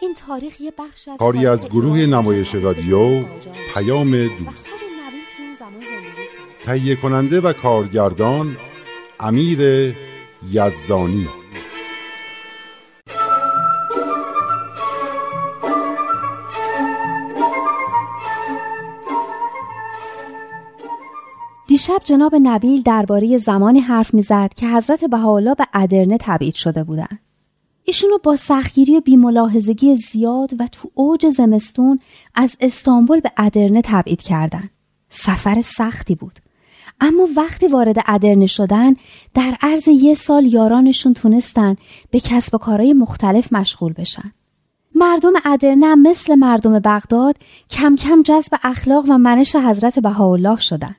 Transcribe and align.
این 0.00 0.14
تاریخ 0.14 0.60
یه 0.60 0.72
بخش 0.78 1.08
از 1.08 1.18
کاری 1.18 1.46
از 1.46 1.68
گروه 1.68 1.98
نمایش 1.98 2.54
رادیو 2.54 3.24
پیام 3.74 4.10
دوست. 4.10 4.72
تهیه 6.64 6.96
کننده 6.96 7.40
و 7.40 7.52
کارگردان 7.52 8.56
امیر 9.20 9.60
یزدانی. 10.50 11.28
دیشب 21.66 22.00
جناب 22.04 22.34
نبیل 22.42 22.82
درباره 22.82 23.38
زمانی 23.38 23.80
حرف 23.80 24.14
می‌زد 24.14 24.50
که 24.56 24.68
حضرت 24.68 25.04
بهاءالله 25.04 25.54
به 25.54 25.66
ادرنه 25.74 26.18
تبعید 26.20 26.54
شده 26.54 26.84
بودند. 26.84 27.27
ایشونو 27.88 28.18
با 28.22 28.36
سختگیری 28.36 28.96
و 28.96 29.00
بیملاحظگی 29.00 29.96
زیاد 29.96 30.60
و 30.60 30.66
تو 30.72 30.90
اوج 30.94 31.26
زمستون 31.26 32.00
از 32.34 32.56
استانبول 32.60 33.20
به 33.20 33.32
ادرنه 33.36 33.82
تبعید 33.84 34.22
کردن. 34.22 34.70
سفر 35.08 35.60
سختی 35.60 36.14
بود. 36.14 36.38
اما 37.00 37.28
وقتی 37.36 37.66
وارد 37.66 37.96
ادرنه 38.06 38.46
شدن 38.46 38.94
در 39.34 39.56
عرض 39.62 39.88
یه 39.88 40.14
سال 40.14 40.46
یارانشون 40.46 41.14
تونستن 41.14 41.76
به 42.10 42.20
کسب 42.20 42.54
و 42.54 42.58
کارهای 42.58 42.92
مختلف 42.92 43.52
مشغول 43.52 43.92
بشن. 43.92 44.32
مردم 44.94 45.32
ادرنه 45.44 45.94
مثل 45.94 46.34
مردم 46.34 46.78
بغداد 46.78 47.36
کم 47.70 47.96
کم 47.96 48.22
جذب 48.22 48.58
اخلاق 48.62 49.04
و 49.08 49.18
منش 49.18 49.56
حضرت 49.56 49.98
بهاءالله 49.98 50.56
شدن. 50.56 50.96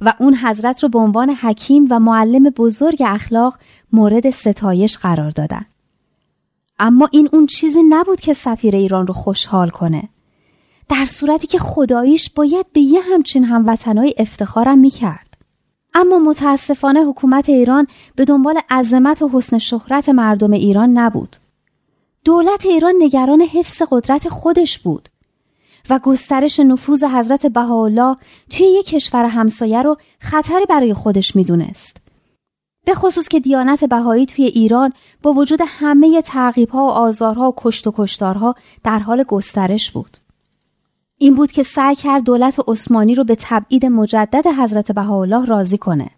و 0.00 0.14
اون 0.20 0.34
حضرت 0.36 0.82
رو 0.82 0.88
به 0.88 0.98
عنوان 0.98 1.30
حکیم 1.30 1.86
و 1.90 2.00
معلم 2.00 2.44
بزرگ 2.50 3.02
اخلاق 3.06 3.58
مورد 3.92 4.30
ستایش 4.30 4.98
قرار 4.98 5.30
دادن. 5.30 5.66
اما 6.78 7.08
این 7.12 7.28
اون 7.32 7.46
چیزی 7.46 7.82
نبود 7.82 8.20
که 8.20 8.32
سفیر 8.32 8.76
ایران 8.76 9.06
رو 9.06 9.14
خوشحال 9.14 9.70
کنه. 9.70 10.08
در 10.88 11.04
صورتی 11.04 11.46
که 11.46 11.58
خداییش 11.58 12.30
باید 12.30 12.66
به 12.72 12.80
یه 12.80 13.00
همچین 13.00 13.44
هموطنهای 13.44 14.14
افتخارم 14.18 14.78
می‌کرد. 14.78 15.36
اما 15.94 16.18
متاسفانه 16.18 17.04
حکومت 17.04 17.48
ایران 17.48 17.86
به 18.16 18.24
دنبال 18.24 18.60
عظمت 18.70 19.22
و 19.22 19.30
حسن 19.32 19.58
شهرت 19.58 20.08
مردم 20.08 20.52
ایران 20.52 20.98
نبود. 20.98 21.36
دولت 22.24 22.66
ایران 22.66 22.94
نگران 22.98 23.40
حفظ 23.40 23.82
قدرت 23.90 24.28
خودش 24.28 24.78
بود 24.78 25.08
و 25.90 25.98
گسترش 25.98 26.60
نفوذ 26.60 27.04
حضرت 27.04 27.46
بهاءالله 27.46 28.16
توی 28.50 28.66
یک 28.66 28.86
کشور 28.86 29.24
همسایه 29.24 29.82
رو 29.82 29.96
خطری 30.18 30.66
برای 30.68 30.94
خودش 30.94 31.36
می‌دونست. 31.36 32.03
به 32.84 32.94
خصوص 32.94 33.28
که 33.28 33.40
دیانت 33.40 33.84
بهایی 33.84 34.26
توی 34.26 34.44
ایران 34.44 34.92
با 35.22 35.32
وجود 35.32 35.60
همه 35.66 36.22
تعقیبها 36.22 36.86
و 36.86 36.90
آزارها 36.90 37.48
و 37.48 37.54
کشت 37.56 37.86
و 37.86 37.92
کشتارها 37.96 38.54
در 38.84 38.98
حال 38.98 39.22
گسترش 39.22 39.90
بود. 39.90 40.16
این 41.18 41.34
بود 41.34 41.52
که 41.52 41.62
سعی 41.62 41.94
کرد 41.94 42.24
دولت 42.24 42.60
عثمانی 42.68 43.14
رو 43.14 43.24
به 43.24 43.36
تبعید 43.40 43.86
مجدد 43.86 44.46
حضرت 44.46 44.92
بهاءالله 44.92 45.44
راضی 45.44 45.78
کنه. 45.78 46.10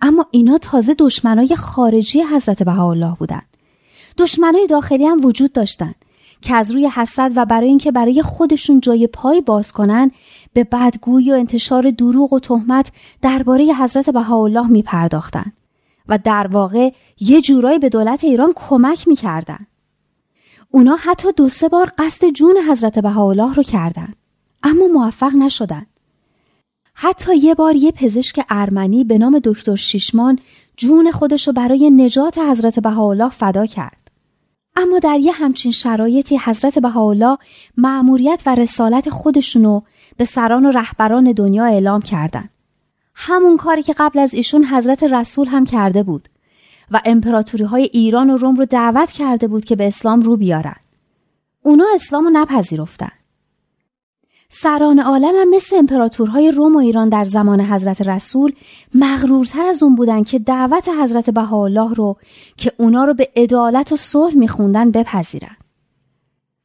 اما 0.00 0.24
اینا 0.30 0.58
تازه 0.58 0.94
دشمنای 0.98 1.56
خارجی 1.56 2.22
حضرت 2.22 2.62
بهاءالله 2.62 3.14
بودند. 3.18 3.46
دشمنای 4.18 4.66
داخلی 4.66 5.06
هم 5.06 5.24
وجود 5.24 5.52
داشتند 5.52 5.94
که 6.42 6.54
از 6.54 6.70
روی 6.70 6.86
حسد 6.86 7.32
و 7.36 7.44
برای 7.44 7.68
اینکه 7.68 7.92
برای 7.92 8.22
خودشون 8.22 8.80
جای 8.80 9.06
پای 9.06 9.40
باز 9.40 9.72
کنن 9.72 10.10
به 10.52 10.64
بدگویی 10.64 11.32
و 11.32 11.34
انتشار 11.34 11.90
دروغ 11.90 12.32
و 12.32 12.40
تهمت 12.40 12.92
درباره 13.22 13.64
حضرت 13.64 14.10
بهاءالله 14.10 14.66
می 14.66 14.82
پرداختن 14.82 15.52
و 16.08 16.18
در 16.18 16.46
واقع 16.46 16.92
یه 17.20 17.40
جورایی 17.40 17.78
به 17.78 17.88
دولت 17.88 18.24
ایران 18.24 18.52
کمک 18.56 19.08
می‌کردن. 19.08 19.66
اونا 20.70 20.96
حتی 20.96 21.28
دو 21.32 21.48
سه 21.48 21.68
بار 21.68 21.92
قصد 21.98 22.28
جون 22.28 22.56
حضرت 22.70 22.98
بهاءالله 22.98 23.54
رو 23.54 23.62
کردن 23.62 24.12
اما 24.62 24.86
موفق 24.86 25.34
نشدن. 25.34 25.86
حتی 26.94 27.36
یه 27.36 27.54
بار 27.54 27.76
یه 27.76 27.92
پزشک 27.92 28.44
ارمنی 28.48 29.04
به 29.04 29.18
نام 29.18 29.40
دکتر 29.44 29.76
شیشمان 29.76 30.38
جون 30.76 31.10
خودش 31.10 31.46
رو 31.46 31.52
برای 31.52 31.90
نجات 31.90 32.38
حضرت 32.38 32.80
بهاءالله 32.80 33.28
فدا 33.28 33.66
کرد. 33.66 34.10
اما 34.76 34.98
در 34.98 35.18
یه 35.18 35.32
همچین 35.32 35.72
شرایطی 35.72 36.38
حضرت 36.44 36.78
بهاءالله 36.78 37.38
مأموریت 37.76 38.42
و 38.46 38.54
رسالت 38.54 39.10
خودشونو 39.10 39.80
به 40.16 40.24
سران 40.24 40.66
و 40.66 40.70
رهبران 40.70 41.32
دنیا 41.32 41.64
اعلام 41.64 42.02
کردند. 42.02 42.50
همون 43.14 43.56
کاری 43.56 43.82
که 43.82 43.94
قبل 43.98 44.18
از 44.18 44.34
ایشون 44.34 44.64
حضرت 44.64 45.02
رسول 45.02 45.48
هم 45.48 45.64
کرده 45.64 46.02
بود 46.02 46.28
و 46.90 47.00
امپراتوری 47.04 47.64
های 47.64 47.82
ایران 47.82 48.30
و 48.30 48.36
روم 48.36 48.56
رو 48.56 48.64
دعوت 48.64 49.12
کرده 49.12 49.48
بود 49.48 49.64
که 49.64 49.76
به 49.76 49.86
اسلام 49.86 50.20
رو 50.20 50.36
بیارن. 50.36 50.76
اونا 51.62 51.84
اسلام 51.94 52.24
رو 52.24 52.30
نپذیرفتن. 52.30 53.12
سران 54.48 54.98
عالم 54.98 55.34
هم 55.34 55.50
مثل 55.50 55.76
امپراتورهای 55.76 56.50
روم 56.50 56.76
و 56.76 56.78
ایران 56.78 57.08
در 57.08 57.24
زمان 57.24 57.60
حضرت 57.60 58.02
رسول 58.02 58.52
مغرورتر 58.94 59.64
از 59.64 59.82
اون 59.82 59.94
بودن 59.94 60.22
که 60.22 60.38
دعوت 60.38 60.88
حضرت 60.88 61.30
بهاءالله 61.30 61.94
رو 61.94 62.16
که 62.56 62.72
اونا 62.76 63.04
رو 63.04 63.14
به 63.14 63.28
عدالت 63.36 63.92
و 63.92 63.96
صلح 63.96 64.34
میخوندن 64.34 64.90
بپذیرن. 64.90 65.56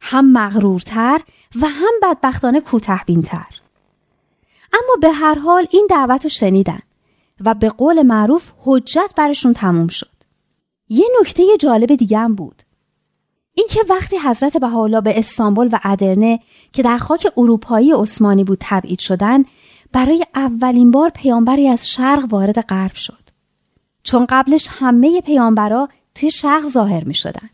هم 0.02 0.32
مغرورتر 0.32 1.22
و 1.62 1.68
هم 1.68 1.94
بدبختانه 2.04 2.62
کوتهبینتر. 2.62 3.46
اما 4.74 4.96
به 5.02 5.12
هر 5.12 5.40
حال 5.40 5.68
این 5.72 5.88
دعوت 5.90 6.24
رو 6.24 6.30
شنیدن 6.30 6.80
و 7.46 7.54
به 7.54 7.70
قول 7.70 8.02
معروف 8.02 8.52
حجت 8.66 9.12
برشون 9.16 9.54
تموم 9.54 9.88
شد. 9.88 10.12
یه 10.90 11.06
نکته 11.22 11.44
جالب 11.60 11.96
دیگه 11.96 12.18
هم 12.18 12.36
بود. 12.36 12.64
اینکه 13.54 13.80
وقتی 13.90 14.18
حضرت 14.18 14.58
بهاءالله 14.58 15.02
به 15.02 15.20
استانبول 15.20 15.70
و 15.72 15.80
ادرنه 15.84 16.40
که 16.74 16.84
در 16.84 16.98
خاک 16.98 17.28
اروپایی 17.38 17.92
عثمانی 17.92 18.44
بود 18.44 18.58
تبعید 18.62 19.00
شدن 19.00 19.44
برای 19.92 20.26
اولین 20.36 20.92
بار 20.92 21.10
پیامبری 21.10 21.68
از 21.68 21.90
شرق 21.90 22.26
وارد 22.30 22.62
غرب 22.62 22.96
شد 22.96 23.30
چون 24.04 24.26
قبلش 24.30 24.68
همه 24.72 25.22
پیامبرا 25.22 25.90
توی 26.16 26.32
شرق 26.32 26.66
ظاهر 26.66 27.04
می 27.04 27.14
شدن 27.14 27.50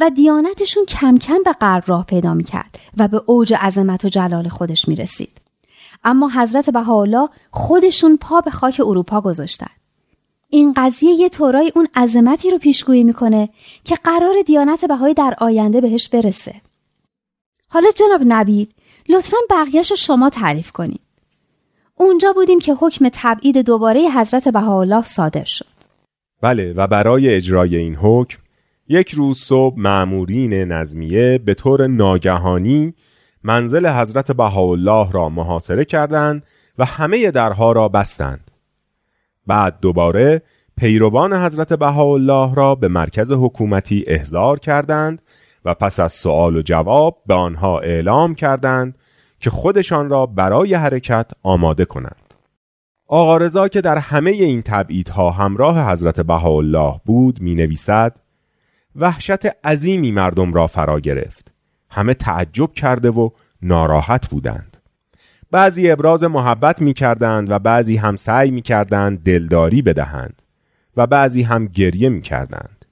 و 0.00 0.10
دیانتشون 0.10 0.84
کم 0.84 1.18
کم 1.18 1.38
به 1.44 1.52
غرب 1.52 1.84
راه 1.86 2.06
پیدا 2.06 2.34
می 2.34 2.44
کرد 2.44 2.78
و 2.96 3.08
به 3.08 3.22
اوج 3.26 3.54
عظمت 3.54 4.04
و 4.04 4.08
جلال 4.08 4.48
خودش 4.48 4.88
می 4.88 4.96
رسید. 4.96 5.41
اما 6.04 6.30
حضرت 6.30 6.70
بهاءالله 6.70 7.28
خودشون 7.50 8.16
پا 8.16 8.40
به 8.40 8.50
خاک 8.50 8.80
اروپا 8.84 9.20
گذاشتن. 9.20 9.70
این 10.48 10.72
قضیه 10.76 11.10
یه 11.10 11.28
طورای 11.28 11.72
اون 11.76 11.88
عظمتی 11.96 12.50
رو 12.50 12.58
پیشگویی 12.58 13.04
می‌کنه 13.04 13.48
که 13.84 13.94
قرار 14.04 14.34
دیانت 14.46 14.84
بهایی 14.84 15.14
در 15.14 15.34
آینده 15.38 15.80
بهش 15.80 16.08
برسه. 16.08 16.54
حالا 17.68 17.90
جناب 17.90 18.20
نبیل 18.26 18.66
لطفا 19.08 19.36
بقیهش 19.50 19.90
رو 19.90 19.96
شما 19.96 20.30
تعریف 20.30 20.72
کنید. 20.72 21.00
اونجا 21.94 22.32
بودیم 22.32 22.58
که 22.58 22.74
حکم 22.74 23.08
تبعید 23.12 23.58
دوباره 23.58 24.00
حضرت 24.00 24.48
بهاءالله 24.48 25.02
صادر 25.02 25.44
شد. 25.44 25.66
بله 26.42 26.72
و 26.72 26.86
برای 26.86 27.34
اجرای 27.34 27.76
این 27.76 27.94
حکم 27.94 28.38
یک 28.88 29.10
روز 29.10 29.38
صبح 29.38 29.78
معمورین 29.78 30.54
نظمیه 30.54 31.38
به 31.38 31.54
طور 31.54 31.86
ناگهانی 31.86 32.94
منزل 33.44 33.86
حضرت 33.86 34.32
بهاءالله 34.32 35.12
را 35.12 35.28
محاصره 35.28 35.84
کردند 35.84 36.42
و 36.78 36.84
همه 36.84 37.30
درها 37.30 37.72
را 37.72 37.88
بستند. 37.88 38.50
بعد 39.46 39.80
دوباره 39.80 40.42
پیروان 40.76 41.32
حضرت 41.32 41.72
بهاءالله 41.72 42.54
را 42.54 42.74
به 42.74 42.88
مرکز 42.88 43.32
حکومتی 43.32 44.04
احضار 44.06 44.58
کردند 44.58 45.22
و 45.64 45.74
پس 45.74 46.00
از 46.00 46.12
سوال 46.12 46.56
و 46.56 46.62
جواب 46.62 47.22
به 47.26 47.34
آنها 47.34 47.78
اعلام 47.78 48.34
کردند 48.34 48.98
که 49.40 49.50
خودشان 49.50 50.08
را 50.08 50.26
برای 50.26 50.74
حرکت 50.74 51.30
آماده 51.42 51.84
کنند. 51.84 52.34
آقا 53.06 53.36
رضا 53.36 53.68
که 53.68 53.80
در 53.80 53.98
همه 53.98 54.30
این 54.30 54.62
تبعیدها 54.62 55.30
همراه 55.30 55.90
حضرت 55.90 56.20
بهاءالله 56.20 57.00
بود 57.04 57.40
می 57.40 57.54
نویسد 57.54 58.16
وحشت 58.96 59.46
عظیمی 59.66 60.10
مردم 60.10 60.54
را 60.54 60.66
فرا 60.66 61.00
گرفت. 61.00 61.51
همه 61.92 62.14
تعجب 62.14 62.72
کرده 62.72 63.10
و 63.10 63.30
ناراحت 63.62 64.28
بودند. 64.28 64.76
بعضی 65.50 65.90
ابراز 65.90 66.24
محبت 66.24 66.82
می 66.82 66.94
کردند 66.94 67.50
و 67.50 67.58
بعضی 67.58 67.96
هم 67.96 68.16
سعی 68.16 68.50
می 68.50 68.62
کردند 68.62 69.22
دلداری 69.22 69.82
بدهند 69.82 70.42
و 70.96 71.06
بعضی 71.06 71.42
هم 71.42 71.66
گریه 71.66 72.08
می 72.08 72.22
کردند. 72.22 72.84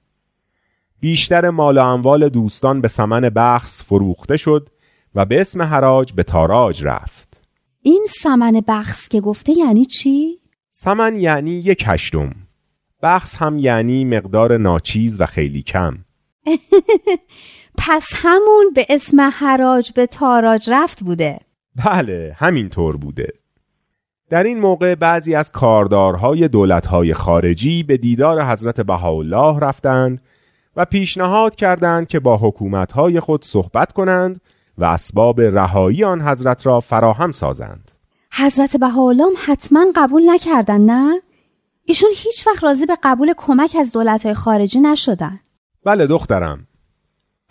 بیشتر 0.99 1.49
مال 1.49 1.77
و 1.77 1.81
اموال 1.83 2.29
دوستان 2.29 2.81
به 2.81 2.87
سمن 2.87 3.21
بخص 3.21 3.83
فروخته 3.83 4.37
شد 4.37 4.69
و 5.15 5.25
به 5.25 5.41
اسم 5.41 5.61
حراج 5.61 6.13
به 6.13 6.23
تاراج 6.23 6.83
رفت 6.83 7.37
این 7.81 8.05
سمن 8.23 8.61
بخص 8.67 9.07
که 9.07 9.21
گفته 9.21 9.53
یعنی 9.57 9.85
چی؟ 9.85 10.39
سمن 10.71 11.15
یعنی 11.15 11.51
یک 11.51 11.83
هشتم 11.87 12.35
بخص 13.03 13.35
هم 13.35 13.59
یعنی 13.59 14.05
مقدار 14.05 14.57
ناچیز 14.57 15.21
و 15.21 15.25
خیلی 15.25 15.61
کم 15.61 15.97
پس 17.77 18.07
همون 18.15 18.71
به 18.75 18.85
اسم 18.89 19.21
حراج 19.33 19.91
به 19.91 20.05
تاراج 20.05 20.69
رفت 20.71 21.03
بوده. 21.03 21.39
بله 21.85 22.35
همینطور 22.37 22.97
بوده. 22.97 23.33
در 24.29 24.43
این 24.43 24.59
موقع 24.59 24.95
بعضی 24.95 25.35
از 25.35 25.51
کاردارهای 25.51 26.47
دولتهای 26.47 27.13
خارجی 27.13 27.83
به 27.83 27.97
دیدار 27.97 28.43
حضرت 28.43 28.81
بهاءالله 28.81 29.59
رفتند 29.59 30.21
و 30.75 30.85
پیشنهاد 30.85 31.55
کردند 31.55 32.07
که 32.07 32.19
با 32.19 32.37
حکومتهای 32.37 33.19
خود 33.19 33.45
صحبت 33.45 33.91
کنند 33.91 34.41
و 34.77 34.85
اسباب 34.85 35.41
رهایی 35.41 36.03
آن 36.03 36.21
حضرت 36.21 36.65
را 36.65 36.79
فراهم 36.79 37.31
سازند. 37.31 37.91
حضرت 38.33 38.77
بهاءالله 38.77 39.35
حتما 39.45 39.85
قبول 39.95 40.29
نکردن 40.29 40.81
نه؟ 40.81 41.21
ایشون 41.85 42.09
هیچ 42.15 42.47
وقت 42.47 42.63
راضی 42.63 42.85
به 42.85 42.97
قبول 43.03 43.33
کمک 43.37 43.75
از 43.79 43.91
دولتهای 43.91 44.33
خارجی 44.33 44.79
نشدن. 44.79 45.39
بله 45.85 46.07
دخترم. 46.07 46.67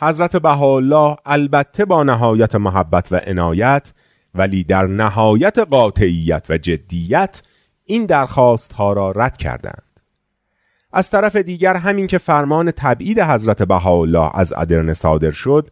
حضرت 0.00 0.36
بهاءالله 0.36 1.16
البته 1.26 1.84
با 1.84 2.02
نهایت 2.02 2.54
محبت 2.54 3.12
و 3.12 3.16
عنایت 3.16 3.92
ولی 4.34 4.64
در 4.64 4.86
نهایت 4.86 5.58
قاطعیت 5.58 6.46
و 6.50 6.58
جدیت 6.58 7.42
این 7.84 8.06
درخواست 8.06 8.72
ها 8.72 8.92
را 8.92 9.10
رد 9.10 9.36
کردند. 9.36 9.82
از 10.92 11.10
طرف 11.10 11.36
دیگر 11.36 11.76
همین 11.76 12.06
که 12.06 12.18
فرمان 12.18 12.70
تبعید 12.70 13.20
حضرت 13.20 13.62
بهاءالله 13.62 14.30
از 14.34 14.52
ادرنه 14.56 14.92
صادر 14.92 15.30
شد 15.30 15.70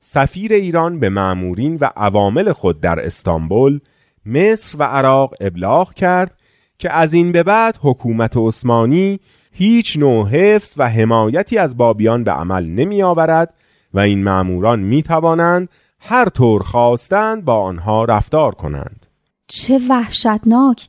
سفیر 0.00 0.52
ایران 0.52 1.00
به 1.00 1.08
معمورین 1.08 1.78
و 1.80 1.90
عوامل 1.96 2.52
خود 2.52 2.80
در 2.80 3.06
استانبول 3.06 3.80
مصر 4.26 4.76
و 4.78 4.82
عراق 4.82 5.34
ابلاغ 5.40 5.94
کرد 5.94 6.40
که 6.78 6.92
از 6.92 7.12
این 7.12 7.32
به 7.32 7.42
بعد 7.42 7.78
حکومت 7.82 8.36
عثمانی 8.36 9.20
هیچ 9.52 9.96
نوع 9.96 10.28
حفظ 10.28 10.74
و 10.78 10.88
حمایتی 10.88 11.58
از 11.58 11.76
بابیان 11.76 12.24
به 12.24 12.32
عمل 12.32 12.66
نمی 12.66 13.02
آورد 13.02 13.54
و 13.94 13.98
این 13.98 14.24
معموران 14.24 14.80
می 14.80 15.02
توانند 15.02 15.68
هر 16.00 16.28
طور 16.28 16.62
خواستند 16.62 17.44
با 17.44 17.62
آنها 17.62 18.04
رفتار 18.04 18.54
کنند. 18.54 19.06
چه 19.48 19.80
وحشتناک. 19.88 20.88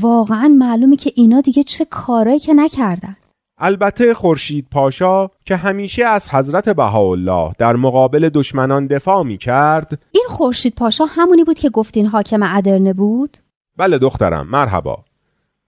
واقعا 0.00 0.48
معلومه 0.58 0.96
که 0.96 1.12
اینا 1.14 1.40
دیگه 1.40 1.62
چه 1.62 1.84
کارایی 1.84 2.38
که 2.38 2.54
نکردن. 2.54 3.16
البته 3.58 4.14
خورشید 4.14 4.66
پاشا 4.70 5.28
که 5.44 5.56
همیشه 5.56 6.04
از 6.04 6.34
حضرت 6.34 6.68
بهاءالله 6.68 7.52
در 7.58 7.76
مقابل 7.76 8.28
دشمنان 8.28 8.86
دفاع 8.86 9.22
می 9.22 9.38
کرد 9.38 9.98
این 10.12 10.26
خورشید 10.28 10.74
پاشا 10.74 11.04
همونی 11.04 11.44
بود 11.44 11.58
که 11.58 11.70
گفتین 11.70 12.06
حاکم 12.06 12.42
ادرنه 12.42 12.92
بود؟ 12.92 13.36
بله 13.76 13.98
دخترم 13.98 14.46
مرحبا. 14.46 15.04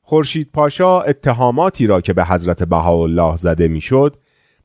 خورشید 0.03 0.51
پاشا 0.53 1.01
اتهاماتی 1.01 1.87
را 1.87 2.01
که 2.01 2.13
به 2.13 2.25
حضرت 2.25 2.63
بهاءالله 2.63 3.37
زده 3.37 3.69
می‌شد 3.69 4.17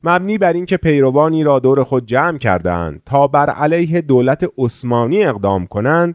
مبنی 0.06 0.38
بر 0.38 0.52
اینکه 0.52 0.76
پیروانی 0.76 1.44
را 1.44 1.58
دور 1.58 1.84
خود 1.84 2.06
جمع 2.06 2.38
کردند 2.38 3.02
تا 3.06 3.26
بر 3.26 3.50
علیه 3.50 4.00
دولت 4.00 4.50
عثمانی 4.58 5.24
اقدام 5.24 5.66
کنند 5.66 6.14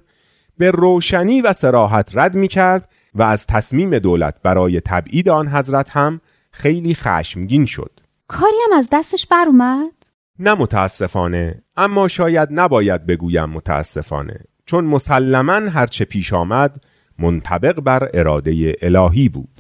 به 0.58 0.72
روشنی 0.72 1.42
و 1.42 1.54
سراحت 1.54 2.10
رد 2.14 2.36
می 2.36 2.48
کرد 2.48 2.90
و 3.16 3.24
از 3.24 3.48
تصمیم 3.48 4.00
دولت 4.00 4.36
برای 4.44 4.82
تبعید 4.86 5.30
آن 5.30 5.48
حضرت 5.48 5.90
هم 5.90 6.22
خیلی 6.52 6.96
خشمگین 6.96 7.66
شد 7.66 8.00
کاری 8.28 8.58
هم 8.72 8.78
از 8.78 8.90
دستش 8.92 9.28
بر 9.28 9.46
اومد؟ 9.48 9.92
نه 10.40 10.54
متاسفانه 10.54 11.64
اما 11.78 12.08
شاید 12.08 12.50
نباید 12.52 13.06
بگویم 13.06 13.50
متاسفانه 13.50 14.40
چون 14.66 14.86
مسلما 14.86 15.70
هرچه 15.70 16.06
پیش 16.06 16.34
آمد 16.34 16.84
منطبق 17.20 17.80
بر 17.80 18.10
اراده 18.14 18.76
الهی 18.82 19.30
بود 19.30 19.59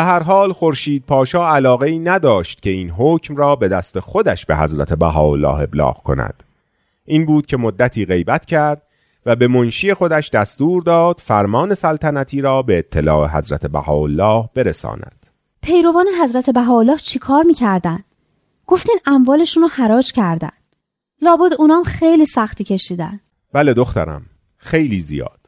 به 0.00 0.04
هر 0.04 0.22
حال 0.22 0.52
خورشید 0.52 1.04
پاشا 1.06 1.48
علاقه 1.48 1.86
ای 1.86 1.98
نداشت 1.98 2.62
که 2.62 2.70
این 2.70 2.90
حکم 2.90 3.36
را 3.36 3.56
به 3.56 3.68
دست 3.68 4.00
خودش 4.00 4.46
به 4.46 4.56
حضرت 4.56 4.92
بهاءالله 4.92 5.60
ابلاغ 5.60 6.02
کند. 6.02 6.42
این 7.04 7.26
بود 7.26 7.46
که 7.46 7.56
مدتی 7.56 8.06
غیبت 8.06 8.44
کرد 8.44 8.82
و 9.26 9.36
به 9.36 9.48
منشی 9.48 9.94
خودش 9.94 10.30
دستور 10.30 10.82
داد 10.82 11.20
فرمان 11.24 11.74
سلطنتی 11.74 12.40
را 12.40 12.62
به 12.62 12.78
اطلاع 12.78 13.28
حضرت 13.28 13.66
بهاءالله 13.66 14.48
برساند. 14.54 15.26
پیروان 15.62 16.06
حضرت 16.22 16.50
بهاءالله 16.50 16.96
چیکار 16.96 17.42
می‌کردن؟ 17.42 17.98
گفتین 18.66 18.98
اموالشون 19.06 19.62
رو 19.62 19.68
حراج 19.68 20.12
کردن 20.12 20.52
لابد 21.22 21.52
اونام 21.58 21.82
خیلی 21.84 22.26
سختی 22.26 22.64
کشیدن 22.64 23.20
بله 23.52 23.74
دخترم 23.74 24.22
خیلی 24.56 25.00
زیاد. 25.00 25.39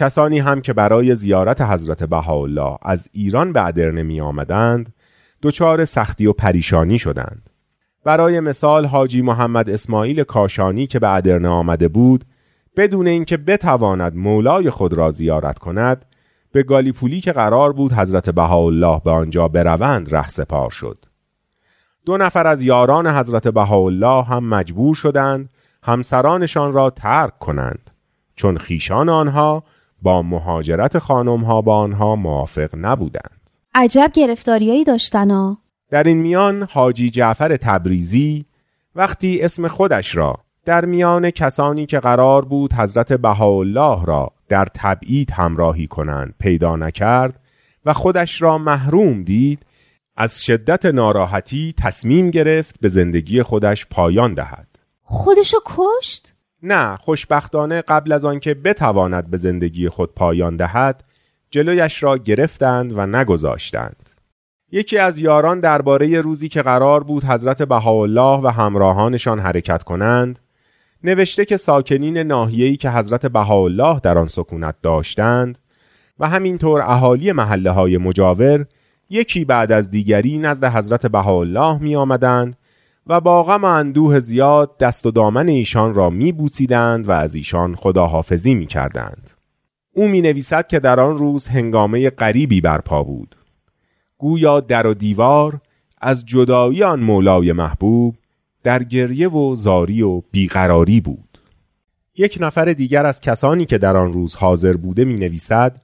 کسانی 0.00 0.38
هم 0.38 0.60
که 0.60 0.72
برای 0.72 1.14
زیارت 1.14 1.60
حضرت 1.60 2.04
بهاءالله 2.04 2.78
از 2.82 3.08
ایران 3.12 3.52
به 3.52 3.66
ادرنه 3.66 4.02
می 4.02 4.20
آمدند 4.20 4.94
دچار 5.42 5.84
سختی 5.84 6.26
و 6.26 6.32
پریشانی 6.32 6.98
شدند. 6.98 7.50
برای 8.04 8.40
مثال 8.40 8.86
حاجی 8.86 9.22
محمد 9.22 9.70
اسماعیل 9.70 10.22
کاشانی 10.22 10.86
که 10.86 10.98
به 10.98 11.14
ادرنه 11.14 11.48
آمده 11.48 11.88
بود 11.88 12.24
بدون 12.76 13.06
اینکه 13.06 13.36
بتواند 13.36 14.16
مولای 14.16 14.70
خود 14.70 14.94
را 14.94 15.10
زیارت 15.10 15.58
کند 15.58 16.04
به 16.52 16.62
گالیپولی 16.62 17.20
که 17.20 17.32
قرار 17.32 17.72
بود 17.72 17.92
حضرت 17.92 18.30
بهاءالله 18.30 19.00
به 19.04 19.10
آنجا 19.10 19.48
بروند 19.48 20.14
ره 20.14 20.28
سپار 20.28 20.70
شد. 20.70 21.04
دو 22.06 22.16
نفر 22.16 22.46
از 22.46 22.62
یاران 22.62 23.06
حضرت 23.06 23.48
بهاءالله 23.48 24.24
هم 24.24 24.44
مجبور 24.44 24.94
شدند 24.94 25.50
همسرانشان 25.82 26.72
را 26.72 26.90
ترک 26.90 27.38
کنند 27.38 27.90
چون 28.36 28.58
خیشان 28.58 29.08
آنها 29.08 29.64
با 30.02 30.22
مهاجرت 30.22 30.98
خانم 30.98 31.44
ها 31.44 31.62
با 31.62 31.76
آنها 31.76 32.16
موافق 32.16 32.70
نبودند. 32.74 33.40
عجب 33.74 34.10
گرفتاریایی 34.14 34.84
داشتن 34.84 35.30
ها. 35.30 35.58
در 35.90 36.02
این 36.02 36.16
میان 36.16 36.68
حاجی 36.70 37.10
جعفر 37.10 37.56
تبریزی 37.56 38.44
وقتی 38.94 39.42
اسم 39.42 39.68
خودش 39.68 40.16
را 40.16 40.36
در 40.64 40.84
میان 40.84 41.30
کسانی 41.30 41.86
که 41.86 42.00
قرار 42.00 42.44
بود 42.44 42.72
حضرت 42.72 43.12
بهاءالله 43.12 44.04
را 44.04 44.32
در 44.48 44.66
تبعید 44.74 45.30
همراهی 45.30 45.86
کنند 45.86 46.34
پیدا 46.38 46.76
نکرد 46.76 47.40
و 47.84 47.92
خودش 47.92 48.42
را 48.42 48.58
محروم 48.58 49.22
دید 49.22 49.66
از 50.16 50.44
شدت 50.44 50.86
ناراحتی 50.86 51.74
تصمیم 51.78 52.30
گرفت 52.30 52.80
به 52.80 52.88
زندگی 52.88 53.42
خودش 53.42 53.86
پایان 53.86 54.34
دهد. 54.34 54.66
خودشو 55.02 55.58
کشت؟ 55.66 56.29
نه 56.62 56.96
خوشبختانه 56.96 57.82
قبل 57.82 58.12
از 58.12 58.24
آنکه 58.24 58.54
بتواند 58.54 59.30
به 59.30 59.36
زندگی 59.36 59.88
خود 59.88 60.14
پایان 60.14 60.56
دهد 60.56 61.04
جلویش 61.50 62.02
را 62.02 62.18
گرفتند 62.18 62.98
و 62.98 63.06
نگذاشتند. 63.06 64.10
یکی 64.72 64.98
از 64.98 65.18
یاران 65.18 65.60
درباره 65.60 66.20
روزی 66.20 66.48
که 66.48 66.62
قرار 66.62 67.04
بود 67.04 67.24
حضرت 67.24 67.62
بهاءالله 67.62 68.40
و 68.44 68.48
همراهانشان 68.48 69.38
حرکت 69.38 69.82
کنند 69.82 70.38
نوشته 71.04 71.44
که 71.44 71.56
ساکنین 71.56 72.18
ناحیه‌ای 72.18 72.76
که 72.76 72.90
حضرت 72.90 73.26
بهاءالله 73.26 74.00
در 74.00 74.18
آن 74.18 74.26
سکونت 74.26 74.74
داشتند 74.82 75.58
و 76.18 76.28
همینطور 76.28 76.82
اهالی 76.82 77.32
محله 77.32 77.70
های 77.70 77.98
مجاور 77.98 78.66
یکی 79.10 79.44
بعد 79.44 79.72
از 79.72 79.90
دیگری 79.90 80.38
نزد 80.38 80.64
حضرت 80.64 81.06
بهاءالله 81.06 81.82
می 81.82 81.96
آمدند 81.96 82.56
و 83.06 83.20
با 83.20 83.42
غم 83.42 83.64
اندوه 83.64 84.18
زیاد 84.18 84.78
دست 84.78 85.06
و 85.06 85.10
دامن 85.10 85.48
ایشان 85.48 85.94
را 85.94 86.10
می 86.10 86.32
بوسیدند 86.32 87.08
و 87.08 87.10
از 87.10 87.34
ایشان 87.34 87.74
خداحافظی 87.74 88.54
می 88.54 88.66
کردند. 88.66 89.30
او 89.92 90.08
می 90.08 90.20
نویسد 90.20 90.66
که 90.66 90.78
در 90.78 91.00
آن 91.00 91.16
روز 91.16 91.46
هنگامه 91.46 92.10
غریبی 92.10 92.60
برپا 92.60 93.02
بود. 93.02 93.36
گویا 94.18 94.60
در 94.60 94.86
و 94.86 94.94
دیوار 94.94 95.60
از 96.00 96.26
جدایی 96.26 96.82
آن 96.82 97.00
مولای 97.00 97.52
محبوب 97.52 98.16
در 98.62 98.82
گریه 98.82 99.28
و 99.28 99.54
زاری 99.54 100.02
و 100.02 100.22
بیقراری 100.30 101.00
بود. 101.00 101.38
یک 102.16 102.38
نفر 102.40 102.64
دیگر 102.64 103.06
از 103.06 103.20
کسانی 103.20 103.66
که 103.66 103.78
در 103.78 103.96
آن 103.96 104.12
روز 104.12 104.34
حاضر 104.34 104.76
بوده 104.76 105.04
می 105.04 105.14
نویسد 105.14 105.80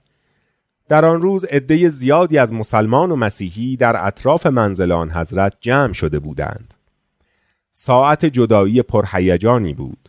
در 0.89 1.05
آن 1.05 1.23
روز 1.23 1.45
عده 1.45 1.89
زیادی 1.89 2.39
از 2.39 2.53
مسلمان 2.53 3.11
و 3.11 3.17
مسیحی 3.17 3.77
در 3.77 4.07
اطراف 4.07 4.47
منزل 4.47 4.93
آن 4.93 5.11
حضرت 5.11 5.53
جمع 5.61 5.93
شده 5.93 6.19
بودند. 6.19 6.75
ساعت 7.79 8.27
جدایی 8.27 8.83
پرهیجانی 8.83 9.75
بود. 9.75 10.09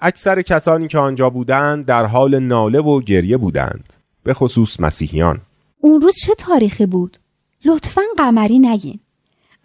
اکثر 0.00 0.42
کسانی 0.42 0.88
که 0.88 0.98
آنجا 0.98 1.30
بودند 1.30 1.86
در 1.86 2.06
حال 2.06 2.38
ناله 2.38 2.80
و 2.80 3.00
گریه 3.00 3.36
بودند. 3.36 3.92
به 4.22 4.34
خصوص 4.34 4.80
مسیحیان. 4.80 5.40
اون 5.80 6.00
روز 6.00 6.14
چه 6.26 6.34
تاریخی 6.34 6.86
بود؟ 6.86 7.16
لطفا 7.64 8.02
قمری 8.18 8.58
نگین. 8.58 9.00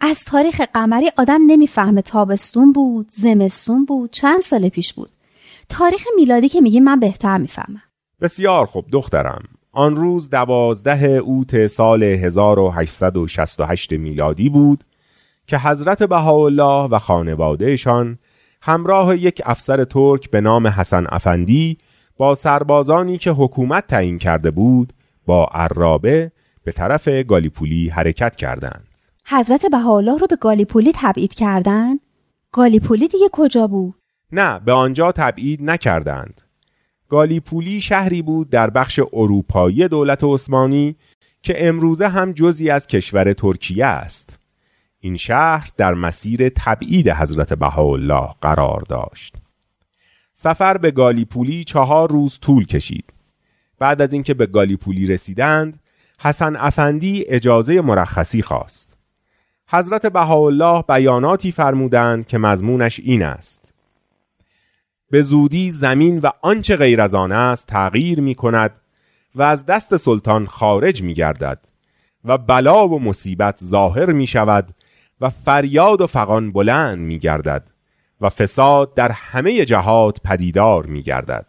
از 0.00 0.24
تاریخ 0.24 0.60
قمری 0.74 1.10
آدم 1.16 1.40
نمی‌فهمه 1.46 2.02
تابستون 2.02 2.72
بود، 2.72 3.06
زمستون 3.10 3.84
بود، 3.84 4.10
چند 4.10 4.40
سال 4.40 4.68
پیش 4.68 4.94
بود. 4.94 5.10
تاریخ 5.68 6.04
میلادی 6.16 6.48
که 6.48 6.60
میگی 6.60 6.80
من 6.80 7.00
بهتر 7.00 7.38
می‌فهمم. 7.38 7.82
بسیار 8.20 8.66
خوب 8.66 8.84
دخترم. 8.92 9.42
آن 9.72 9.96
روز 9.96 10.30
دوازده 10.30 11.06
اوت 11.06 11.66
سال 11.66 12.02
1868 12.02 13.92
میلادی 13.92 14.48
بود 14.48 14.84
که 15.46 15.58
حضرت 15.58 16.02
بهاءالله 16.02 16.88
و 16.90 16.98
خانوادهشان 16.98 18.18
همراه 18.62 19.16
یک 19.16 19.42
افسر 19.44 19.84
ترک 19.84 20.30
به 20.30 20.40
نام 20.40 20.66
حسن 20.66 21.06
افندی 21.08 21.78
با 22.16 22.34
سربازانی 22.34 23.18
که 23.18 23.30
حکومت 23.30 23.86
تعیین 23.86 24.18
کرده 24.18 24.50
بود 24.50 24.92
با 25.26 25.44
عرابه 25.44 26.32
به 26.64 26.72
طرف 26.72 27.08
گالیپولی 27.08 27.88
حرکت 27.88 28.36
کردند. 28.36 28.88
حضرت 29.26 29.66
بهاءالله 29.66 30.18
رو 30.18 30.26
به 30.26 30.36
گالیپولی 30.36 30.92
تبعید 30.94 31.34
کردند؟ 31.34 32.00
گالیپولی 32.52 33.08
دیگه 33.08 33.28
کجا 33.32 33.66
بود؟ 33.66 33.94
نه 34.32 34.60
به 34.60 34.72
آنجا 34.72 35.12
تبعید 35.12 35.62
نکردند. 35.62 36.40
گالیپولی 37.08 37.80
شهری 37.80 38.22
بود 38.22 38.50
در 38.50 38.70
بخش 38.70 39.00
اروپایی 39.12 39.88
دولت 39.88 40.24
عثمانی 40.24 40.96
که 41.42 41.68
امروزه 41.68 42.08
هم 42.08 42.32
جزی 42.32 42.70
از 42.70 42.86
کشور 42.86 43.32
ترکیه 43.32 43.86
است. 43.86 44.38
این 45.06 45.16
شهر 45.16 45.68
در 45.76 45.94
مسیر 45.94 46.48
تبعید 46.48 47.08
حضرت 47.10 47.52
بهاءالله 47.52 48.28
قرار 48.40 48.84
داشت. 48.88 49.36
سفر 50.32 50.76
به 50.78 50.90
گالیپولی 50.90 51.64
چهار 51.64 52.10
روز 52.10 52.38
طول 52.40 52.66
کشید. 52.66 53.12
بعد 53.78 54.02
از 54.02 54.12
اینکه 54.12 54.34
به 54.34 54.46
گالیپولی 54.46 55.06
رسیدند، 55.06 55.80
حسن 56.20 56.56
افندی 56.56 57.24
اجازه 57.28 57.80
مرخصی 57.80 58.42
خواست. 58.42 58.96
حضرت 59.68 60.06
بهاءالله 60.06 60.82
بیاناتی 60.82 61.52
فرمودند 61.52 62.26
که 62.26 62.38
مضمونش 62.38 63.00
این 63.00 63.22
است: 63.22 63.72
به 65.10 65.22
زودی 65.22 65.70
زمین 65.70 66.18
و 66.18 66.30
آنچه 66.42 66.76
غیر 66.76 67.00
از 67.00 67.14
آن 67.14 67.32
است 67.32 67.66
تغییر 67.66 68.20
می 68.20 68.34
کند 68.34 68.70
و 69.34 69.42
از 69.42 69.66
دست 69.66 69.96
سلطان 69.96 70.46
خارج 70.46 71.02
می 71.02 71.14
گردد 71.14 71.58
و 72.24 72.38
بلا 72.38 72.88
و 72.88 73.00
مصیبت 73.02 73.64
ظاهر 73.64 74.12
می 74.12 74.26
شود 74.26 74.74
و 75.20 75.30
فریاد 75.30 76.00
و 76.00 76.06
فقان 76.06 76.52
بلند 76.52 76.98
می 76.98 77.18
گردد 77.18 77.70
و 78.20 78.28
فساد 78.28 78.94
در 78.94 79.12
همه 79.12 79.64
جهات 79.64 80.20
پدیدار 80.24 80.86
می 80.86 81.02
گردد. 81.02 81.46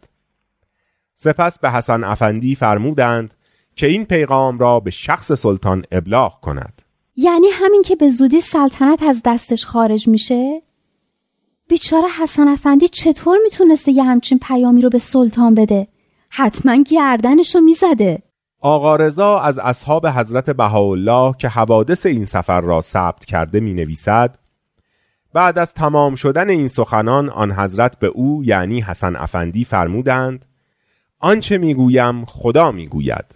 سپس 1.15 1.59
به 1.59 1.71
حسن 1.71 2.03
افندی 2.03 2.55
فرمودند 2.55 3.33
که 3.75 3.87
این 3.87 4.05
پیغام 4.05 4.59
را 4.59 4.79
به 4.79 4.91
شخص 4.91 5.31
سلطان 5.31 5.85
ابلاغ 5.91 6.41
کند. 6.41 6.81
یعنی 7.15 7.47
همین 7.53 7.81
که 7.81 7.95
به 7.95 8.09
زودی 8.09 8.41
سلطنت 8.41 9.03
از 9.03 9.21
دستش 9.25 9.65
خارج 9.65 10.07
میشه؟ 10.07 10.61
بیچاره 11.67 12.07
حسن 12.21 12.47
افندی 12.47 12.87
چطور 12.87 13.37
می‌تونسته 13.43 13.91
یه 13.91 14.03
همچین 14.03 14.39
پیامی 14.39 14.81
رو 14.81 14.89
به 14.89 14.97
سلطان 14.97 15.55
بده؟ 15.55 15.87
حتما 16.29 16.83
گردنش 16.83 17.55
رو 17.55 17.61
می‌زده. 17.61 18.23
آقا 18.61 18.95
رضا 18.95 19.39
از 19.39 19.59
اصحاب 19.59 20.07
حضرت 20.07 20.49
بهاءالله 20.49 21.35
که 21.39 21.49
حوادث 21.49 22.05
این 22.05 22.25
سفر 22.25 22.61
را 22.61 22.81
ثبت 22.81 23.25
کرده 23.25 23.59
می 23.59 23.73
نویسد 23.73 24.37
بعد 25.33 25.59
از 25.59 25.73
تمام 25.73 26.15
شدن 26.15 26.49
این 26.49 26.67
سخنان 26.67 27.29
آن 27.29 27.51
حضرت 27.51 27.99
به 27.99 28.07
او 28.07 28.43
یعنی 28.45 28.81
حسن 28.81 29.15
افندی 29.15 29.63
فرمودند 29.63 30.45
آنچه 31.19 31.57
می‌گویم 31.57 32.25
خدا 32.25 32.71
می‌گوید. 32.71 33.35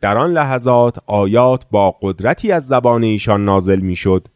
در 0.00 0.18
آن 0.18 0.32
لحظات 0.32 0.98
آیات 1.06 1.66
با 1.70 1.96
قدرتی 2.02 2.52
از 2.52 2.66
زبان 2.66 3.04
ایشان 3.04 3.44
نازل 3.44 3.80
می‌شد 3.80 4.28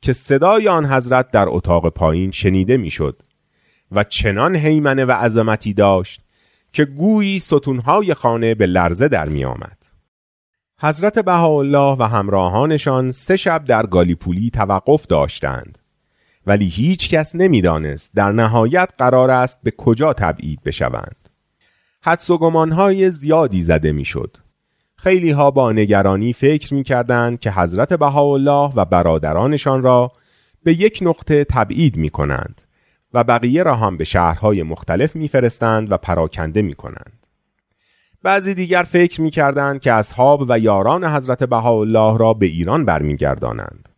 که 0.00 0.12
صدای 0.12 0.68
آن 0.68 0.86
حضرت 0.86 1.30
در 1.30 1.46
اتاق 1.48 1.88
پایین 1.88 2.30
شنیده 2.30 2.76
می‌شد 2.76 3.22
و 3.92 4.04
چنان 4.04 4.56
حیمنه 4.56 5.04
و 5.04 5.12
عظمتی 5.12 5.74
داشت 5.74 6.22
که 6.72 6.84
گویی 6.84 7.38
ستونهای 7.38 8.14
خانه 8.14 8.54
به 8.54 8.66
لرزه 8.66 9.08
در 9.08 9.28
می 9.28 9.44
آمد. 9.44 9.78
حضرت 10.80 11.18
بهاءالله 11.18 11.96
و 11.98 12.02
همراهانشان 12.02 13.12
سه 13.12 13.36
شب 13.36 13.64
در 13.64 13.86
گالیپولی 13.86 14.50
توقف 14.50 15.06
داشتند 15.06 15.78
ولی 16.46 16.68
هیچ 16.68 17.10
کس 17.10 17.34
نمی‌دانست 17.34 18.10
در 18.14 18.32
نهایت 18.32 18.90
قرار 18.98 19.30
است 19.30 19.60
به 19.62 19.70
کجا 19.70 20.12
تبعید 20.12 20.62
بشوند. 20.62 21.28
حدس 22.02 22.30
و 22.30 22.38
گمانهای 22.38 23.10
زیادی 23.10 23.62
زده 23.62 23.92
می‌شد. 23.92 24.36
خیلی 24.96 25.30
ها 25.30 25.50
با 25.50 25.72
نگرانی 25.72 26.32
فکر 26.32 26.74
می 26.74 26.82
کردند 26.82 27.38
که 27.38 27.50
حضرت 27.50 27.92
بهاءالله 27.92 28.72
و 28.76 28.84
برادرانشان 28.84 29.82
را 29.82 30.12
به 30.64 30.74
یک 30.74 30.98
نقطه 31.02 31.44
تبعید 31.44 31.96
می 31.96 32.10
کنند 32.10 32.60
و 33.14 33.24
بقیه 33.24 33.62
را 33.62 33.76
هم 33.76 33.96
به 33.96 34.04
شهرهای 34.04 34.62
مختلف 34.62 35.16
میفرستند 35.16 35.92
و 35.92 35.96
پراکنده 35.96 36.62
می 36.62 36.74
کنند. 36.74 37.26
بعضی 38.22 38.54
دیگر 38.54 38.82
فکر 38.82 39.20
می 39.20 39.30
کردند 39.30 39.80
که 39.80 39.92
اصحاب 39.92 40.44
و 40.48 40.58
یاران 40.58 41.04
حضرت 41.04 41.44
بهاءالله 41.44 42.18
را 42.18 42.34
به 42.34 42.46
ایران 42.46 42.84
برمیگردانند. 42.84 43.88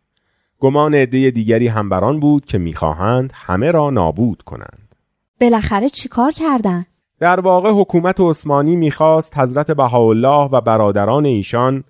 گمان 0.59 0.93
عده 0.93 1.31
دیگری 1.31 1.67
هم 1.67 1.89
بران 1.89 2.19
بود 2.19 2.45
که 2.45 2.57
می‌خواهند 2.57 3.31
همه 3.35 3.71
را 3.71 3.89
نابود 3.89 4.41
کنند. 4.41 4.95
بالاخره 5.41 5.89
چیکار 5.89 6.31
کردند؟ 6.31 6.85
در 7.19 7.39
واقع 7.39 7.69
حکومت 7.71 8.19
عثمانی 8.19 8.75
می‌خواست 8.75 9.37
حضرت 9.37 9.71
بهاءالله 9.71 10.49
و 10.51 10.61
برادران 10.61 11.25
ایشان 11.25 11.83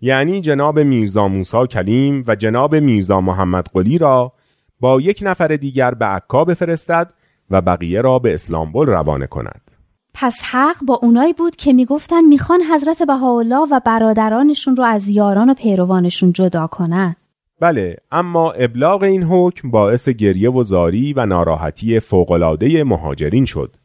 یعنی 0.00 0.40
جناب 0.40 0.78
میرزا 0.78 1.28
موسی 1.28 1.66
کلیم 1.66 2.24
و 2.26 2.34
جناب 2.34 2.74
میرزا 2.74 3.20
محمد 3.20 3.66
قلی 3.72 3.98
را 3.98 4.32
با 4.80 5.00
یک 5.00 5.18
نفر 5.22 5.48
دیگر 5.48 5.94
به 5.94 6.04
عکا 6.04 6.44
بفرستد 6.44 7.12
و 7.50 7.60
بقیه 7.60 8.00
را 8.00 8.18
به 8.18 8.34
اسلامبول 8.34 8.86
روانه 8.86 9.26
کند. 9.26 9.60
پس 10.14 10.42
حق 10.42 10.76
با 10.86 10.94
اونایی 11.02 11.32
بود 11.32 11.56
که 11.56 11.72
می‌گفتن 11.72 12.20
می‌خوان 12.20 12.60
حضرت 12.74 13.02
بهاءالله 13.02 13.68
و 13.70 13.80
برادرانشون 13.84 14.76
رو 14.76 14.84
از 14.84 15.08
یاران 15.08 15.50
و 15.50 15.54
پیروانشون 15.54 16.32
جدا 16.32 16.66
کنند. 16.66 17.16
بله 17.60 17.96
اما 18.12 18.50
ابلاغ 18.52 19.02
این 19.02 19.22
حکم 19.22 19.70
باعث 19.70 20.08
گریه 20.08 20.50
و 20.50 20.62
زاری 20.62 21.12
و 21.12 21.26
ناراحتی 21.26 22.00
فوقالعاده 22.00 22.84
مهاجرین 22.84 23.44
شد 23.44 23.76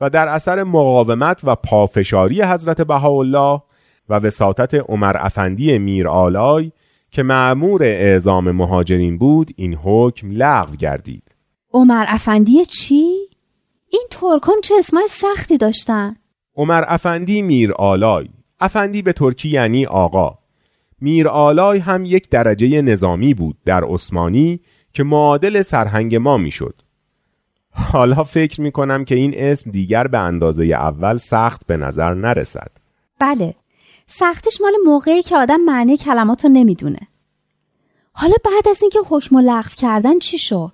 و 0.00 0.10
در 0.10 0.28
اثر 0.28 0.62
مقاومت 0.62 1.40
و 1.44 1.54
پافشاری 1.54 2.42
حضرت 2.42 2.82
بهاءالله 2.82 3.62
و 4.08 4.14
وساطت 4.14 4.74
عمر 4.74 5.16
افندی 5.18 5.78
میر 5.78 6.08
آلای 6.08 6.72
که 7.14 7.22
معمور 7.22 7.82
اعزام 7.82 8.50
مهاجرین 8.50 9.18
بود 9.18 9.50
این 9.56 9.74
حکم 9.74 10.30
لغو 10.30 10.76
گردید 10.76 11.22
عمر 11.72 12.04
افندی 12.08 12.64
چی؟ 12.64 13.28
این 13.88 14.06
ترکان 14.10 14.54
چه 14.62 14.74
اسمای 14.78 15.08
سختی 15.08 15.58
داشتن؟ 15.58 16.16
عمر 16.56 16.84
افندی 16.86 17.42
میر 17.42 17.72
آلای 17.72 18.28
افندی 18.60 19.02
به 19.02 19.12
ترکی 19.12 19.48
یعنی 19.48 19.86
آقا 19.86 20.38
میر 21.00 21.28
آلای 21.28 21.78
هم 21.78 22.04
یک 22.04 22.28
درجه 22.28 22.82
نظامی 22.82 23.34
بود 23.34 23.56
در 23.64 23.84
عثمانی 23.84 24.60
که 24.92 25.04
معادل 25.04 25.62
سرهنگ 25.62 26.16
ما 26.16 26.36
می‌شد. 26.36 26.82
حالا 27.70 28.24
فکر 28.24 28.60
می 28.60 28.72
کنم 28.72 29.04
که 29.04 29.14
این 29.14 29.34
اسم 29.36 29.70
دیگر 29.70 30.06
به 30.06 30.18
اندازه 30.18 30.64
اول 30.64 31.16
سخت 31.16 31.66
به 31.66 31.76
نظر 31.76 32.14
نرسد. 32.14 32.70
بله 33.18 33.54
سختش 34.06 34.60
مال 34.60 34.72
موقعی 34.84 35.22
که 35.22 35.36
آدم 35.36 35.60
معنی 35.60 35.96
کلمات 35.96 36.44
رو 36.44 36.50
نمی‌دونه. 36.50 36.98
حالا 38.12 38.34
بعد 38.44 38.68
از 38.68 38.78
اینکه 38.82 38.98
حکم 39.08 39.36
و 39.36 39.40
لغو 39.40 39.68
کردن 39.76 40.18
چی 40.18 40.38
شد؟ 40.38 40.72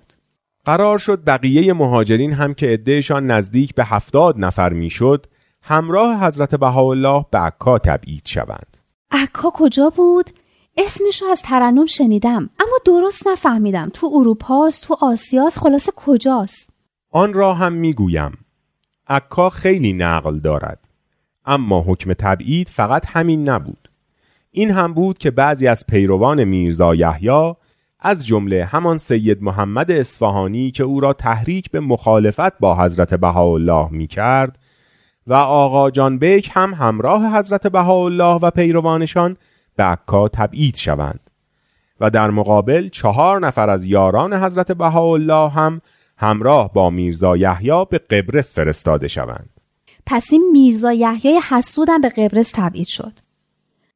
قرار 0.65 0.97
شد 0.97 1.23
بقیه 1.25 1.73
مهاجرین 1.73 2.33
هم 2.33 2.53
که 2.53 2.67
عدهشان 2.67 3.25
نزدیک 3.25 3.75
به 3.75 3.85
هفتاد 3.85 4.35
نفر 4.37 4.73
می‌شد 4.73 5.25
همراه 5.61 6.25
حضرت 6.25 6.55
بهاءالله 6.55 7.25
به 7.31 7.37
عکا 7.37 7.79
تبعید 7.79 8.21
شوند. 8.25 8.77
عکا 9.11 9.49
کجا 9.53 9.89
بود؟ 9.89 10.29
اسمش 10.77 11.21
رو 11.21 11.27
از 11.27 11.41
ترنم 11.41 11.85
شنیدم 11.85 12.49
اما 12.59 12.77
درست 12.85 13.27
نفهمیدم 13.27 13.89
تو 13.93 14.09
اروپاست 14.13 14.83
تو 14.83 14.97
آسیاست 15.01 15.59
خلاصه 15.59 15.91
کجاست 15.95 16.69
آن 17.11 17.33
را 17.33 17.53
هم 17.53 17.73
می‌گویم 17.73 18.37
عکا 19.07 19.49
خیلی 19.49 19.93
نقل 19.93 20.39
دارد 20.39 20.79
اما 21.45 21.83
حکم 21.87 22.13
تبعید 22.13 22.69
فقط 22.69 23.05
همین 23.07 23.49
نبود. 23.49 23.89
این 24.51 24.71
هم 24.71 24.93
بود 24.93 25.17
که 25.17 25.31
بعضی 25.31 25.67
از 25.67 25.85
پیروان 25.87 26.43
میرزا 26.43 26.95
یحیی 26.95 27.53
از 27.99 28.27
جمله 28.27 28.65
همان 28.65 28.97
سید 28.97 29.43
محمد 29.43 29.91
اصفهانی 29.91 30.71
که 30.71 30.83
او 30.83 30.99
را 30.99 31.13
تحریک 31.13 31.71
به 31.71 31.79
مخالفت 31.79 32.59
با 32.59 32.75
حضرت 32.75 33.13
بهاءالله 33.13 33.89
می 33.91 34.07
کرد 34.07 34.59
و 35.27 35.33
آقا 35.33 35.91
جان 35.91 36.17
بیک 36.17 36.51
هم 36.53 36.73
همراه 36.73 37.37
حضرت 37.37 37.67
بهاءالله 37.67 38.35
و 38.35 38.51
پیروانشان 38.51 39.37
به 39.75 39.83
عکا 39.83 40.27
تبعید 40.27 40.75
شوند 40.75 41.19
و 41.99 42.09
در 42.09 42.29
مقابل 42.29 42.89
چهار 42.89 43.39
نفر 43.39 43.69
از 43.69 43.85
یاران 43.85 44.33
حضرت 44.33 44.71
بهاءالله 44.71 45.49
هم 45.49 45.81
همراه 46.17 46.73
با 46.73 46.89
میرزا 46.89 47.37
یحیی 47.37 47.85
به 47.89 47.97
قبرس 47.97 48.55
فرستاده 48.55 49.07
شوند. 49.07 49.60
پس 50.11 50.27
این 50.31 50.49
میرزا 50.51 50.93
یحیی 50.93 51.39
حسودم 51.49 52.01
به 52.01 52.09
قبرس 52.09 52.51
تبعید 52.55 52.87
شد. 52.87 53.13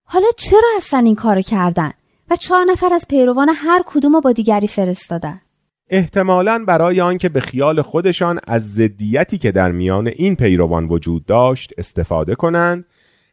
حالا 0.04 0.28
چرا 0.38 0.70
اصلا 0.78 1.00
این 1.00 1.16
کارو 1.16 1.42
کردن 1.42 1.92
و 2.30 2.36
چهار 2.36 2.66
نفر 2.66 2.94
از 2.94 3.06
پیروان 3.10 3.50
هر 3.56 3.84
کدوم 3.86 4.20
با 4.20 4.32
دیگری 4.32 4.68
فرستادن؟ 4.68 5.42
احتمالا 5.90 6.64
برای 6.68 7.02
آنکه 7.02 7.30
به 7.30 7.40
خیال 7.40 7.82
خودشان 7.82 8.40
از 8.48 8.74
ضدیتی 8.74 9.38
که 9.38 9.52
در 9.52 9.72
میان 9.72 10.08
این 10.08 10.36
پیروان 10.36 10.86
وجود 10.86 11.26
داشت 11.26 11.74
استفاده 11.78 12.36
کنند 12.36 12.86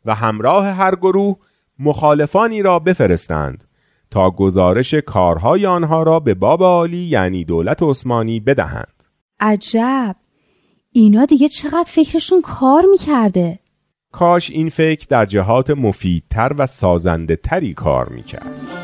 و 0.04 0.14
همراه 0.14 0.66
هر 0.66 0.94
گروه 0.94 1.36
مخالفانی 1.78 2.62
را 2.62 2.78
بفرستند 2.78 3.64
تا 4.10 4.30
گزارش 4.30 4.94
کارهای 4.94 5.66
آنها 5.66 6.02
را 6.02 6.20
به 6.20 6.34
باب 6.34 6.62
عالی 6.62 7.04
یعنی 7.04 7.44
دولت 7.44 7.82
عثمانی 7.82 8.40
بدهند. 8.40 9.04
عجب! 9.40 10.16
اینا 10.94 11.24
دیگه 11.24 11.48
چقدر 11.48 11.90
فکرشون 11.90 12.40
کار 12.40 12.84
می‌کرده؟ 12.90 13.58
کاش 14.12 14.50
این 14.50 14.68
فکر 14.68 15.06
در 15.08 15.26
جهات 15.26 15.70
مفیدتر 15.70 16.52
و 16.58 16.66
سازنده 16.66 17.36
تری 17.36 17.74
کار 17.74 18.08
می‌کرد. 18.08 18.81